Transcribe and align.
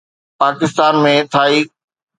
Pakistan 0.39 0.93
۾ 1.05 1.13
tie 1.31 1.59